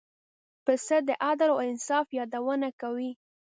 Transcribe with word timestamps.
پسه 0.65 0.97
د 1.07 1.09
عدل 1.27 1.49
او 1.53 1.59
انصاف 1.69 2.07
یادونه 2.19 2.67
کوي. 2.81 3.11